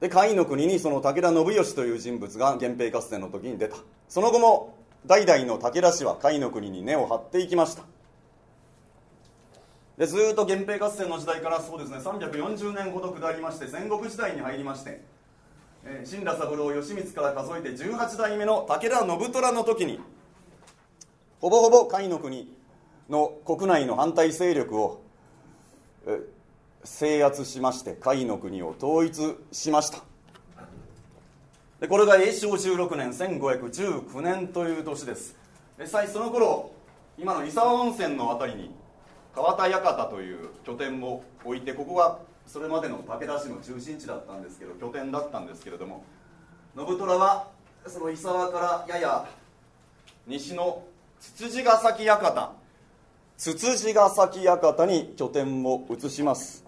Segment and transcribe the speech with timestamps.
[0.00, 3.76] で甲斐の国にその武田信義という人物が源平合戦の時に出た。
[4.08, 4.76] その後も
[5.06, 7.82] 代々の武田氏は甲斐の国に根を張っていきました。
[9.96, 15.02] でずっと源平合戦の時代からそうですね340年ほど下りまして戦国時代に入りまして、
[16.04, 19.98] 新羅三郎義満から数えて18代目の武田信虎の時に
[21.40, 22.56] ほぼほぼ甲斐の国
[23.08, 25.02] の国内の反対勢力を、
[26.06, 26.20] え
[26.84, 30.02] 制圧しまして甲斐の国を統一しました。
[31.80, 35.36] でこれが永正16年1519年という年です。
[35.78, 36.72] 実際その頃
[37.16, 38.70] 今の伊沢温泉の辺りに
[39.34, 46.04] 川田館という拠点を置いてここがそれまでの武田氏の中心地だったんですけど拠点だったんですけれども
[46.76, 47.48] 信虎は
[47.86, 49.28] その伊沢からやや
[50.26, 50.84] 西の
[51.20, 52.50] つつじヶ崎館。
[53.36, 56.67] つつじヶ崎館に拠点を移します。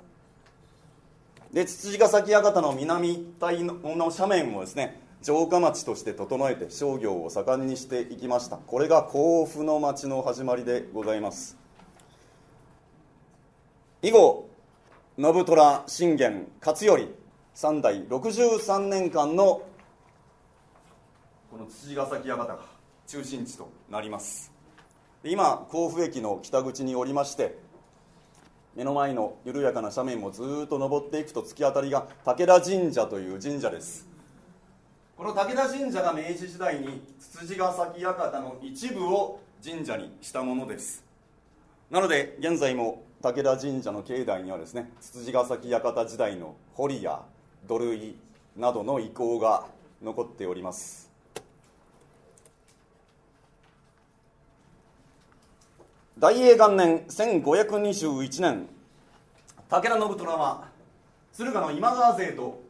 [1.52, 8.56] でつつじヶ崎館の南帯の斜面をですね城下町として整えて商業を盛んにしていきました。
[8.56, 11.58] これが甲府の町の始まりでございます。
[14.02, 14.48] 以後
[15.18, 17.08] 信虎信玄勝頼
[17.52, 19.62] 三代63年間の
[21.50, 22.58] この土ヶ崎館が
[23.06, 24.52] 中心地となります。
[25.24, 27.58] 今甲府駅の北口におりまして
[28.76, 34.08] 目の前の緩やかな斜面をずっと登っていくと突き当たりが武田神社という神社です。
[35.16, 41.04] この武田神社が明治時代につつじヶ崎館の一部を神社にしたものです。
[41.90, 47.22] なので現在も武田神社の境内にはですねつつじヶ崎館時代の堀や
[47.66, 48.16] 土塁
[48.56, 49.66] などの遺構が
[50.00, 51.09] 残っております。
[56.20, 58.68] 大永元年1521年。
[59.70, 60.68] 武田信虎は
[61.32, 62.60] 敦賀の今川勢と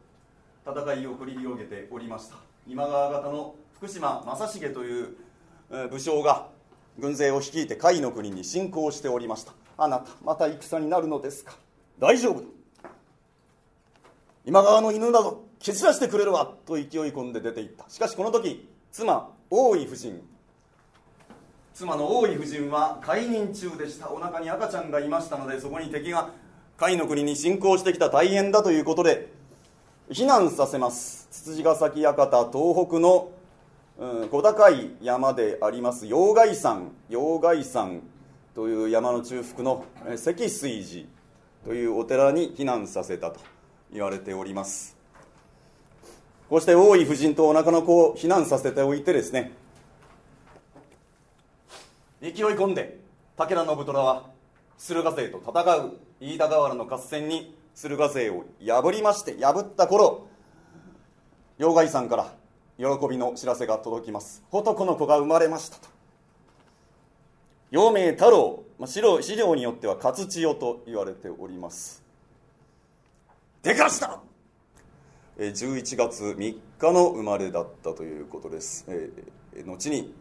[0.65, 2.37] 戦いを繰り広げておりました。
[2.65, 5.17] 今川方の福島正成という
[5.89, 6.47] 武将が
[6.97, 9.51] 軍勢を率いて甲斐の国に侵攻しておりました。
[9.77, 11.57] あなたまた戦になるのですか？
[11.99, 12.47] 大丈夫だ。
[14.45, 17.89] 今川の犬など蹴散らしてくれるわと勢い込んで出て行った。
[17.89, 20.23] しかしこの時妻大井夫人
[21.73, 24.11] 妻の大井夫人は解任中でした。
[24.11, 26.29] お腹に赤ちゃんがいましたのでそこに敵が
[26.77, 29.31] 甲斐の国に侵攻してきた大変だということで
[30.09, 31.27] 避難させます。
[31.31, 33.31] つつじヶ崎館東北の、
[33.97, 36.91] うん、小高い山であります陽海山。
[37.09, 38.01] 陽海山
[38.53, 41.05] という山の中腹のえ積水寺
[41.65, 43.39] というお寺に避難させたと
[43.93, 44.97] 言われております。
[46.49, 49.53] こうして大井夫人とお腹の子を避難させておいてですね
[52.21, 52.99] 勢い込んで
[53.35, 54.29] 武田信虎は
[54.77, 60.27] 駿河勢と戦う飯田河原の合戦に駿河勢を破りまして破った頃
[61.57, 62.33] 陽海山から
[62.77, 64.43] 喜びの知らせが届きます。
[64.51, 65.87] 男の子が生まれましたと。
[67.69, 72.03] 陽明太郎、まあ、資料資料によっては勝千代と言われております。
[73.61, 74.19] でかした
[75.37, 80.13] ！11月3日の生まれだったということです、えー後に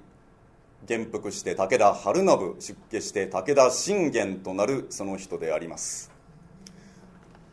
[0.87, 6.11] 元服して武田晴信出家して武田信玄となるその人であります。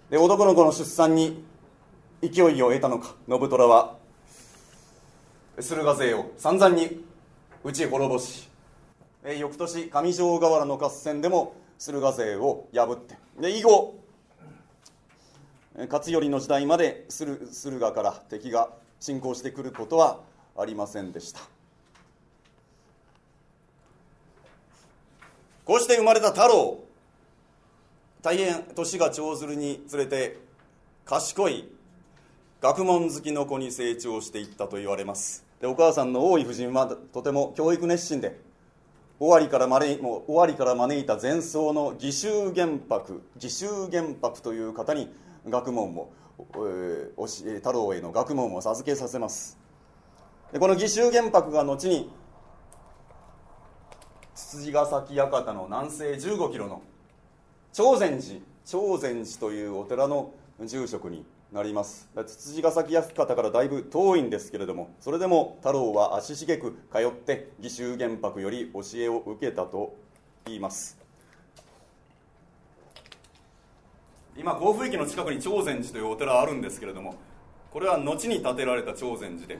[0.09, 1.43] で男の子の出産に
[2.21, 3.97] 勢いを得たのか信虎は
[5.59, 7.03] 駿河勢を散々に
[7.63, 8.47] 打ち滅ぼし
[9.37, 13.99] 翌年上条河原の合戦でも駿河勢を破ってで以後
[15.89, 20.21] 勝頼の時代まで駿河から敵が侵攻してくることは
[20.57, 21.56] ありませんでした。
[25.67, 26.79] こうして生まれた太郎。
[28.21, 30.37] 大変年が長ずるにつれて
[31.03, 31.69] 賢い
[32.61, 35.45] 学問好きの子に成長していったと言われます。
[35.59, 38.39] でお母さんの大井夫人はとても教育熱心で
[39.19, 45.13] 尾張から招いもう尾張から招いた前奏の義州玄白義州玄白という方に
[45.49, 49.57] 学問を、えー太郎への学問を授けさせます。
[50.53, 52.09] でこの義州玄白が後に
[54.37, 56.83] つつじヶ崎館の南西15キロの
[57.73, 60.31] 長禅寺長禅寺というお寺の
[60.63, 62.07] 住職になります。
[62.27, 69.95] つつじヶ崎館からだいぶ遠いんですけれどもそれでも太郎は足しげく通って義州玄白より教えを受けたと
[70.45, 70.99] 言います。
[74.37, 77.15] 今甲府駅の近くに長禅寺というお寺あるんですけれども
[77.71, 79.57] これは後に建てられた長禅寺で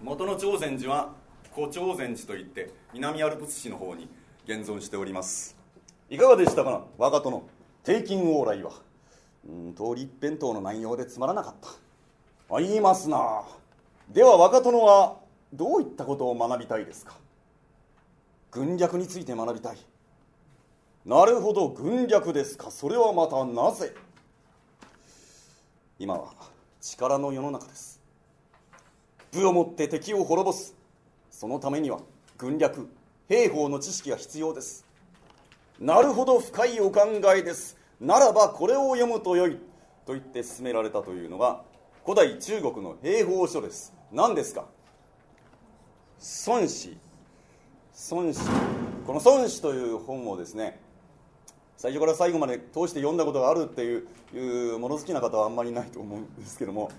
[0.00, 1.20] 元の長禅寺は
[1.52, 4.08] 古長禅寺といって南アルプス市の方に
[4.46, 5.56] 現存しております。
[6.08, 6.70] いかがでしたか？
[6.70, 7.42] な我が殿の
[7.82, 8.70] 定金往来は。
[9.48, 12.54] うん通り一辺倒の内容でつまらなかった。
[12.54, 13.42] あ言いますな。
[14.10, 15.16] では若殿は
[15.52, 17.14] どういったことを学びたいですか？
[18.52, 19.78] 軍略について学びたい。
[21.04, 22.70] なるほど軍略ですか。
[22.70, 23.92] それはまたなぜ？
[25.98, 26.32] 今は
[26.80, 28.00] 力の世の中です。
[29.32, 30.76] 武をもって敵を滅ぼす。
[31.40, 32.00] そのためには
[32.36, 32.86] 軍略
[33.26, 34.84] 兵法の知識が必要です。
[35.80, 37.00] なるほど深いお考
[37.34, 37.78] えです。
[37.98, 39.56] ならばこれを読むとよい。
[40.04, 41.62] と言って進められたというのが
[42.04, 43.94] 古代中国の兵法書です。
[44.12, 44.66] 何ですか？
[46.46, 46.98] 孫子。
[48.10, 48.40] 孫子。
[49.06, 50.78] この孫子という本をですね
[51.78, 56.90] 最初から最後まで通して読んだことがあるっていういう物好きな方はあんまりないと思うんですけども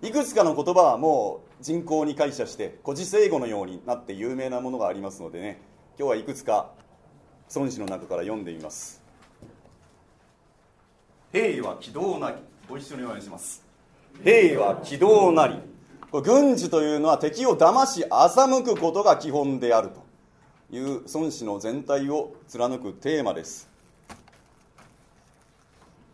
[0.00, 5.60] いくつかの言葉はもう人口に解釈して古事成語のようになって有名なものがありますのでね
[5.98, 6.70] 今日はいくつか
[7.54, 9.02] 孫子の中から読んでみます。
[11.32, 12.36] 兵は軌道なり
[12.68, 13.64] ご一緒にお願いします。
[14.22, 15.56] 兵は軌道なり。
[16.10, 23.68] これ軍事というのは敵を騙し欺くことが基本であるという孫子の全体を貫くテーマです。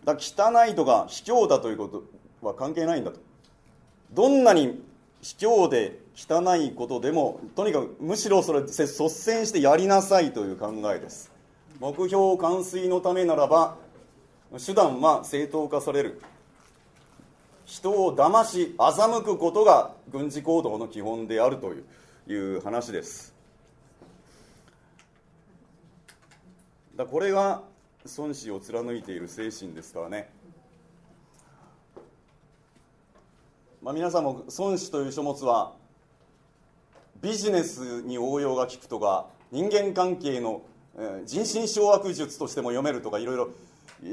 [0.05, 3.20] だ汚いとか卑怯だということは関係ないんだと。
[4.12, 4.83] どんなに
[5.25, 11.32] 卑怯で汚いことでもとにかくむしろそれ率先してやりなさいという考えです。
[11.81, 13.76] 目標完遂のためならば
[14.65, 16.21] 手段は正当化される。
[17.65, 21.85] 人を騙し欺くことが軍事行動の基本であるという
[22.27, 23.35] いう話です。
[26.97, 27.62] だこれが
[28.19, 30.29] 孫子を貫いている精神ですからね、
[33.84, 35.75] まあ、皆さんも孫子という書物は
[37.20, 40.62] ビジネスに応用が利くとか人間関係の
[41.26, 43.50] 人心掌握術としても読めるとかいろいろ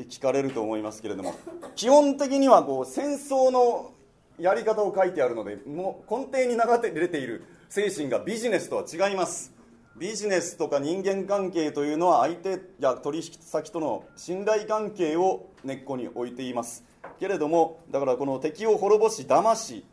[0.10, 1.36] 聞かれると思いますけれども
[1.78, 3.92] 基本的にはこう戦争の
[4.38, 9.54] やり方を書いてあるのでもう根底に流れている精神がビジネスとは違います。
[9.98, 16.84] ビジネスとか人間関係というのは相手や取引先との信頼関係を根っこに置いています。
[17.20, 19.86] けれどもだからこの敵を滅ぼし騙し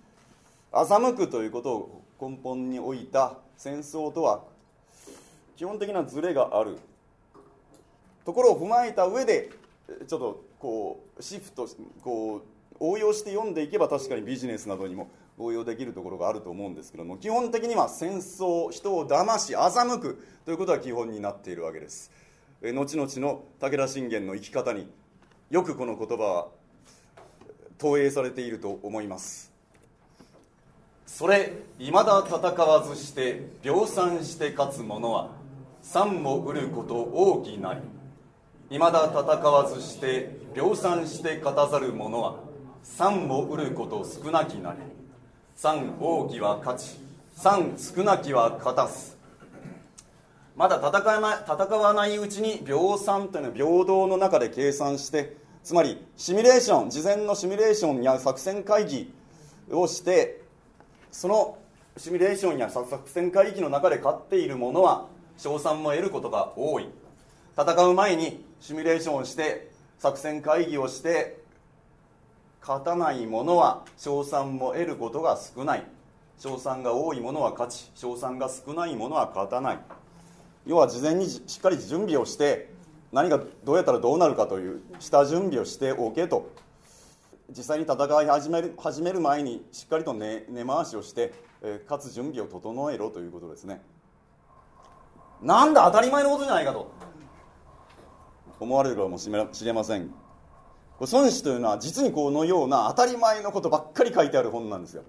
[0.73, 4.45] 欺くということを根本に置いた戦争とは
[5.57, 6.79] 基本的なズレがある。
[8.25, 9.51] ところを踏まえた上で
[10.07, 11.67] ちょっとこうシフト
[12.03, 12.43] こう
[12.79, 22.11] 応用して読んでいけば確かにビジネスなどにも応用できるところがあると思うんですけども基本的には戦争人を騙し欺くということが基本になっているわけです。
[22.63, 24.89] 後々の武田信玄の生き方に
[25.51, 26.49] よくこの言葉は
[27.79, 29.53] 投影されていると思います。
[31.07, 35.31] それいまだ戦わずして量産して勝つ者は
[35.83, 37.81] 三も売ること大きなり。
[38.71, 42.37] いまだ戦わずして量産して勝たざる者は
[42.83, 44.98] 三も売ること少なきなり。
[45.61, 47.01] 三大きは勝ち
[47.35, 49.19] 三少なきは勝たす。
[50.55, 59.13] まだ戦わない戦わないうちに秒算というのは平等の中で計算してつまりシミュレーション事前のシミュレーションや作戦会議
[59.73, 60.43] をして
[61.11, 61.59] その
[61.97, 65.09] シミュレーションや作戦会議の中で勝っている者は
[65.39, 66.89] 賞賛も得ることが多い。
[67.59, 71.48] 戦う前にシミュレーションをして作戦会議をして
[72.61, 75.87] 勝たない者は賞賛も得ることが少ない。
[76.39, 79.79] 賞賛が多い者は勝ち賞賛が少ない者は勝たない。
[80.67, 82.71] 要は事前にしっかり準備をして
[83.11, 86.51] 何がどうやったらどうなるかという下準備をしておけと。
[87.51, 93.81] 実際に戦い始める始める前にしっかりと根、根回しをして、えー、かつ準備を整えろということですね。
[95.41, 96.91] なんだ当たり前のことじゃないかと
[98.61, 100.13] 思われるかもしれません。
[101.01, 105.05] 孫子というのは実にこのような当たり前のことばっかり書いてある本なんですよ。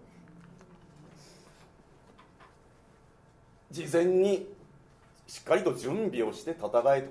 [3.71, 4.47] 事前に
[5.27, 7.09] しっかりと準備をして戦えと。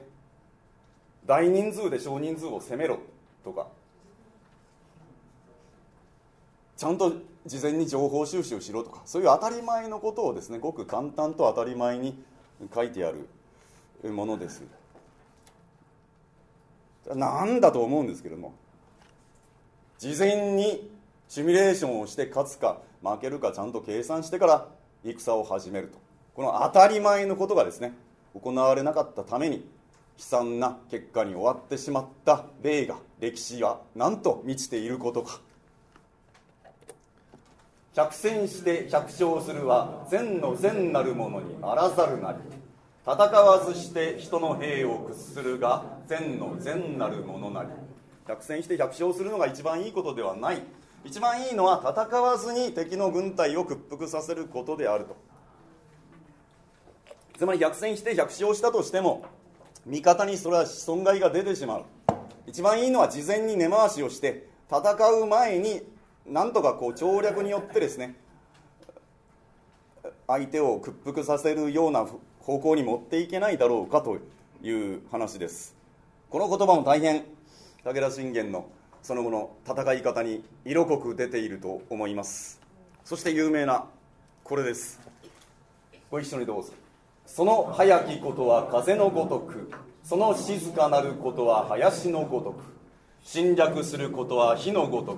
[1.27, 2.99] 大人数で少人数を攻めろ
[3.45, 3.67] とか。
[6.77, 7.13] ちゃんと
[7.45, 9.03] 事前に情報収集しろとか。
[9.05, 12.17] そういう当たり前のことをですねごく簡単と当たり前に
[12.73, 14.63] 書いてあるものです。
[17.15, 18.55] なんだと思うんですけれども。
[19.99, 20.89] 事前に
[21.29, 24.69] シミュレーションをして勝つか負けるかちゃんと計算してから
[25.05, 25.99] 戦を始めると。
[26.35, 27.93] この当たり前のことがですね
[28.33, 29.63] 行われなかったために悲
[30.19, 35.41] 惨な結果に終わってしまった例が歴史は何と満ちていることか。
[37.95, 42.39] 百戦して百勝するは善の善なる者にあらざるなり。
[43.05, 47.88] 戦わずして人の兵を屈するが善の善なる者なり。
[48.29, 50.63] 百戦して百勝するのが一番いいことではない。
[51.03, 55.17] 一番いいのは戦わずに敵の軍隊を屈服させることであると。
[57.39, 59.25] つまり百戦して百勝したとしても
[59.87, 61.85] 味方にそれは損害が出てしまう。
[62.47, 64.93] 一番いいのは事前に根回しをして戦
[65.23, 65.81] う前に
[66.27, 68.15] なんとかこう調略によってですね
[70.27, 72.07] 相手を屈服させるような
[72.41, 74.19] 方向に持っていけないだろうかと
[74.63, 75.75] いう話です。
[76.29, 77.25] この言葉も大変
[77.85, 78.67] 武田信玄の
[79.03, 82.61] その後の戦い方に色濃く出ていると思います。
[83.05, 83.85] そして有名な
[84.43, 85.01] これです。
[86.11, 86.73] ご一緒にどうぞ。
[87.25, 89.71] その早きことは風のごとく
[90.03, 92.65] その静かなることは林のごとく
[93.23, 95.17] 侵略することは火のごと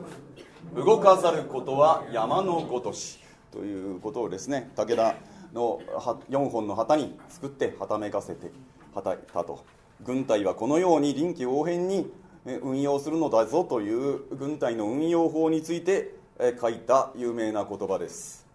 [0.75, 5.17] く動かざることは山のごとしということをですね武田
[5.55, 5.81] の
[6.29, 8.51] 4本の旗に作ってはためかせて
[8.95, 9.65] はたいたと。
[10.03, 12.11] 軍隊はこのように臨機応変に
[12.45, 16.15] 運用するのだぞという軍隊の運用法について
[16.61, 18.47] 書いた有名な言葉です。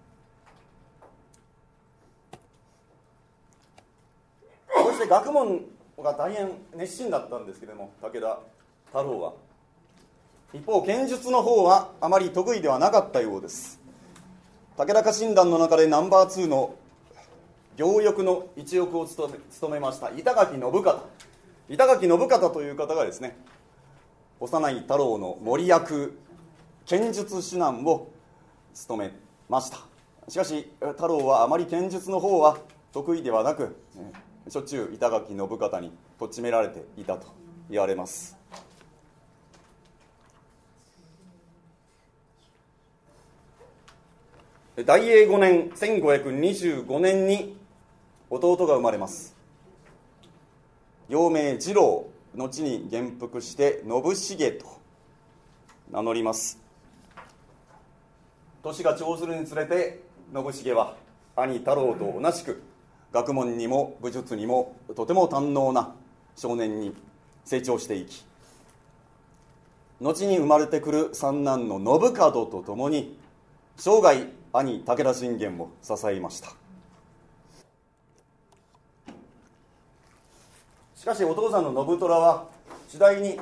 [4.68, 5.62] そして学問
[6.01, 8.39] が大変熱心だったんですけれども武田
[8.88, 9.34] 太郎は。
[10.54, 13.80] 一方剣術の方はあまり得意ではなかったようです。
[14.77, 16.75] 武田家臣団の中でナンバー2の
[17.77, 21.04] 両翼の一翼を務め務めました板垣信方。
[21.70, 23.38] 板垣信方という方がですね
[24.39, 26.18] 幼い太郎の森役
[26.86, 28.12] 剣術指南を
[28.74, 29.12] 務め
[29.50, 29.80] ました。
[30.27, 32.58] しかし太郎はあまり剣術の方は
[32.92, 33.75] 得意ではなく
[34.48, 37.27] しょっちゅう板垣信方にとっちめられていたと
[37.70, 38.38] 言われます。
[44.86, 47.58] 大永5年1525年に
[48.30, 49.36] 弟が生まれます。
[51.08, 52.08] 幼名次郎。
[52.36, 54.65] 後に元服して信繁と
[55.92, 56.60] 名乗ります。
[58.62, 60.01] 年が長ずるにつれて
[60.34, 60.96] 信繁は
[61.36, 62.63] 兄太郎と同じく
[63.12, 65.94] 学問にも武術にもとても堪能な
[66.36, 66.94] 少年に
[67.46, 68.25] 成長していき
[70.01, 73.18] 後に生まれてくる三男の信門と共に
[73.77, 76.65] 生涯兄武田信玄を支えました。
[81.06, 82.48] しかしお父さんの信虎は
[82.88, 83.40] 次第に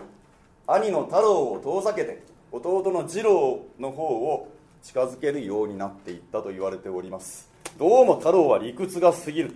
[0.67, 4.51] 兄の太郎を遠ざけて弟の次郎の方を
[4.81, 7.49] 近づけるようになっていったと言われております。
[7.79, 9.55] どうも太郎は理屈が過ぎる。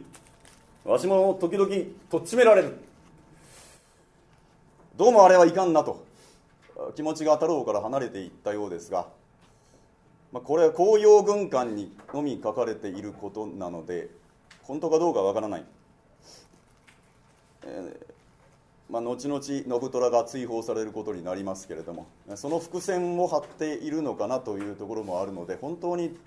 [0.85, 1.69] わしも時々
[2.09, 2.77] とっちめられる。
[4.95, 6.05] どうもあれはいかんなと
[6.95, 9.07] 気持ちが太郎から離れていったようですが、
[10.31, 14.07] まあ、これは紅葉軍艦にのみ書かれていることなので
[14.61, 15.65] 本当かどうかわからない。
[17.67, 26.17] えー、まあ、後々信虎が追放されることになりますけれどもその伏線を張っているのかなというところもあるので本当に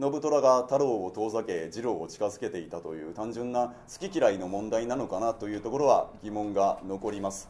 [0.00, 7.48] 信虎が太郎を遠ざけ次郎を近づけていたという単純な好き嫌いの問題なのかなというところは疑問が残ります。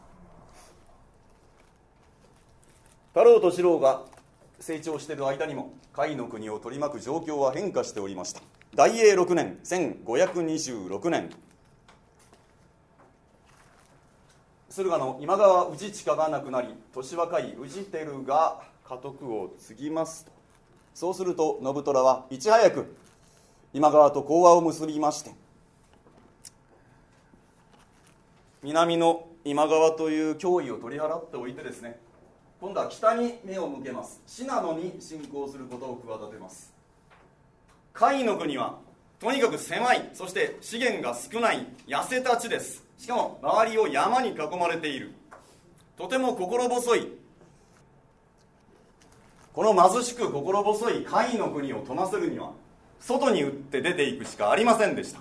[3.13, 4.03] 太郎と次郎が
[4.59, 8.41] 成長している間にも甲斐の国を取り巻く状況は変化しておりました。
[8.75, 11.29] 大永6年1526年。
[14.71, 20.31] 駿河の今川氏親が亡くなり年若い氏輝が家督を継ぎますと。
[20.93, 22.95] そうすると信虎はいち早く
[23.73, 25.31] 今川と講和を結びまして
[28.63, 31.99] 南の今川という脅威を取り払っておいてですね
[32.61, 34.21] 今度は北に目を向けます。
[34.25, 36.73] 信濃に侵攻することを企てます。
[37.93, 38.77] 甲斐の国は
[39.21, 42.83] とにかく狭いそして資源が少ない痩せた地です。
[42.97, 45.11] しかも周りを山に囲まれている。
[45.95, 47.07] とても心細い。
[49.53, 52.51] この貧しく心細い甲斐の国を富ませるには
[52.99, 55.19] 外に打って出ていくしかありませんでした。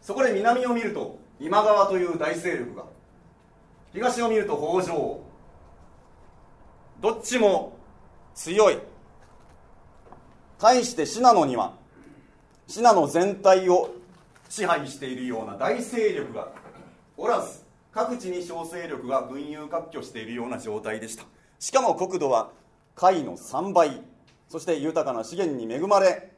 [0.00, 2.84] そこで南を見ると今川という大勢力が
[3.92, 5.20] 東を見ると北条
[7.00, 7.76] どっちも
[8.36, 8.78] 強い。
[10.60, 11.74] 対して信濃には
[12.68, 13.94] 信濃全体を
[14.48, 16.48] 支配しているような大勢力が
[17.16, 21.24] おらず各地に小勢力が群雄割拠しているような状態でした。
[21.58, 22.50] しかも国土は
[22.94, 24.02] 甲斐の3倍
[24.48, 26.32] そして豊かな資源に恵まれ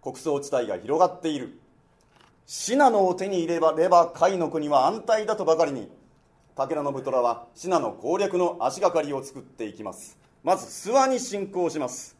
[0.00, 1.58] 穀倉地帯が広がっている。
[2.46, 5.88] 信濃を手に入ればれば甲斐の国は安泰だとばかりに
[6.56, 10.18] 武田信虎は信濃攻略の足がかりを作っていきます。
[10.42, 12.19] まず諏訪に侵攻します。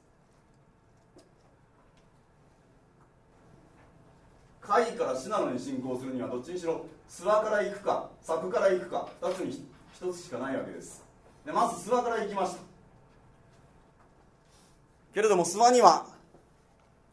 [4.61, 9.67] 甲斐から信濃に侵攻するにはどっちにしろ諏訪から行くか佐久から行くか2つに
[10.00, 11.05] 1つしかないわけです。
[11.45, 12.59] でまず諏訪から行きました。
[15.12, 16.07] けれども諏訪には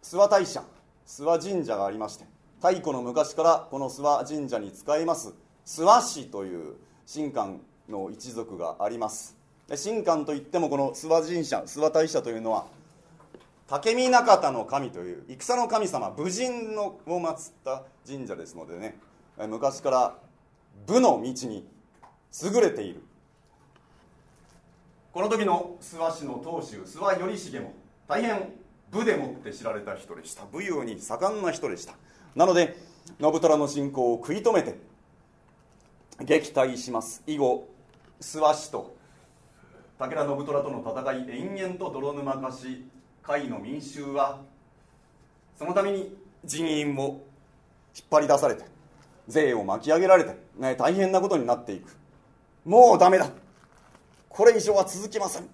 [0.04, 0.63] 諏訪大社
[1.08, 2.25] 諏訪神社がありまして
[2.62, 5.34] 太古の昔からこの諏訪神社に使います
[5.66, 6.75] 諏訪氏という
[7.12, 9.36] 神官の一族があります。
[9.84, 12.68] 神官といってもこの諏訪神社諏訪大社というのは
[13.68, 18.98] 武見中田の神という戦の神様武人のを祀った神社ですのでね
[19.38, 20.16] 昔から
[20.86, 21.68] 武の道に
[22.44, 23.04] 優れている。
[25.12, 27.74] この時の諏訪市の当主諏訪頼重も
[28.08, 28.54] 大変
[28.92, 30.46] 武でもって知られた人でした。
[30.46, 31.94] 武勇に盛んな人でした。
[32.36, 32.78] なので
[33.20, 34.78] 信虎の侵攻を食い止めて
[36.22, 37.22] 撃退します。
[37.28, 37.68] 以後
[38.22, 38.96] 諏訪市と
[40.00, 42.86] 武田信虎との戦い延々と泥沼化し
[43.27, 44.39] 甲斐の民衆は
[45.60, 46.15] そのために
[46.46, 47.22] 人員を
[47.93, 48.63] 引っ張り出されて
[49.27, 51.98] 税を巻き上げられて、ね、大変なことになっていく。
[52.63, 53.29] もうダメだ。
[54.29, 55.50] これ以上は続きません。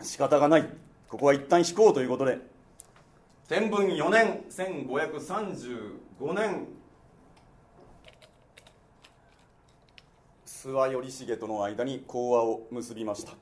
[0.00, 0.66] 仕方がない。
[1.08, 2.38] ここは一旦引こうということで
[3.46, 6.68] 天文4年1535年。
[10.46, 13.34] 諏訪頼重との間に講和を結びました。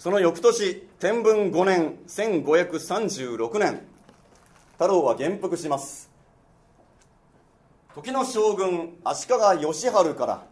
[0.00, 3.82] その翌年天文5年1536年
[4.72, 6.10] 太郎は元服します。
[7.94, 10.46] 時の将軍足利義晴から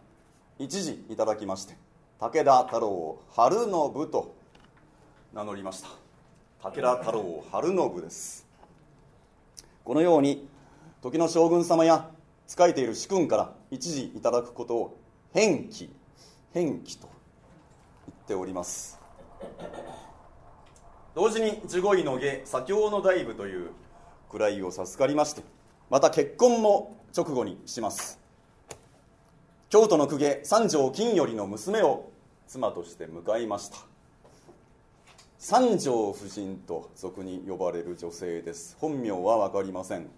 [0.59, 1.75] 一時いただきまして
[2.19, 3.71] 武田太郎春信
[4.11, 4.35] と
[5.33, 5.89] 名乗りました。
[6.61, 8.45] 武田太郎春信です。
[9.83, 10.47] このように
[11.01, 12.11] 時の将軍様や
[12.45, 14.97] 仕えている主君から一時いただくことを
[15.33, 15.91] 返記
[16.53, 17.09] 返記と
[18.07, 18.98] 言っております。
[21.15, 23.71] 同時に十五位の下左京の大夫という
[24.31, 25.43] 位を授かりまして
[25.89, 28.19] また結婚も直後にします。
[29.69, 32.11] 京都の公家三条金頼の娘を
[32.47, 33.77] 妻として迎えました。
[35.37, 38.77] 三条夫人と俗に呼ばれる女性です。
[38.79, 40.09] 本名は分かりません。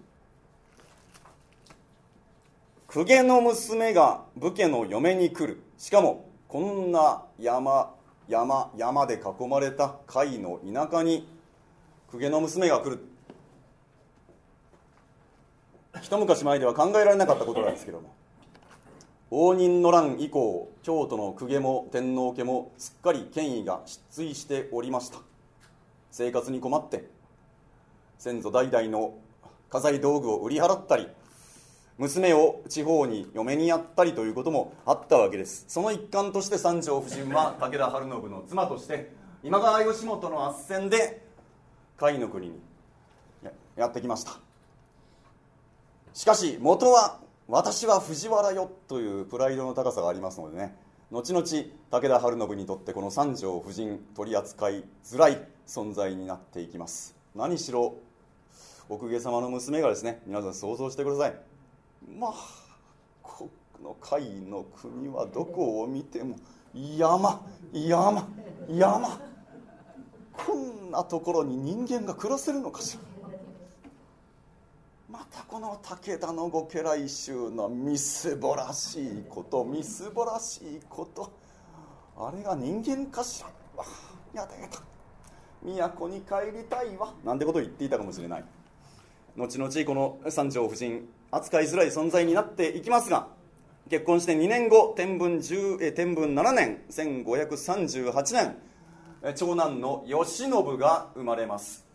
[2.87, 5.61] 公家の娘が武家の嫁に来る。
[5.77, 7.93] しかもこんな山
[8.31, 11.27] 山山で囲まれた甲斐の田舎に
[12.09, 12.99] 公家の娘が来る。
[16.01, 18.13] 一昔前では考えられなかったことなんですけども。
[19.31, 25.17] 応仁の乱以降京都の公家も天皇家もすっかり権威が失墜しておりました。
[26.09, 27.09] 生活に困って
[28.17, 29.15] 先祖代々の
[29.69, 31.09] 家財道具を売り払ったり
[32.01, 35.65] 娘を地方に嫁にやったりということもあったわけです。
[35.67, 39.11] その一環として三条夫人は武田晴信の妻として
[39.43, 41.21] 今川義元の斡旋で
[41.99, 42.59] 甲斐の国に
[43.75, 44.39] やってきました。
[46.15, 50.75] しかし元は私は藤原よというプライドの高さがありますのでね。
[51.11, 57.15] 後々武田晴信にとってこの三条夫人取り扱いづらい存在になっていきます。
[57.35, 57.93] 何しろ
[58.89, 61.50] お公家様の娘がですね皆さん想像してください。
[62.07, 62.33] まあ
[63.21, 63.49] こ
[63.81, 66.37] の甲斐の国はどこを見ても
[66.73, 67.41] 山
[67.73, 68.27] 山
[68.69, 69.19] 山。
[70.33, 73.03] こんなところに人間が暮らせるのかしら。
[75.09, 81.31] またこの武田のご家来衆のみすぼらしいことみすぼらしいこと。
[82.17, 83.47] あれが人間かしら。
[83.75, 83.85] わ
[84.33, 84.81] やだやだ。
[85.63, 87.13] 都に帰りたいわ。
[87.23, 88.45] なんてことを言っていたかもしれない。
[89.37, 93.27] 後々この三条夫人扱いづらい存在になっていきますが
[93.89, 98.55] 結婚して2年後天文10え天文7年1538年
[99.35, 101.85] 長男の慶喜が生まれます。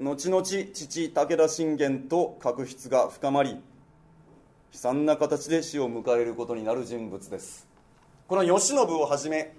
[0.00, 3.58] 後々父武田信玄と確執が深まり悲
[4.72, 7.68] 惨な形で死を迎えることになる人物です。
[8.26, 9.54] この慶喜をはじめ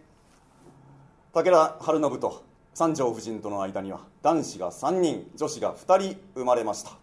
[1.34, 6.99] 武田晴信と三条夫人との間には男子が3人女子が2人生まれました。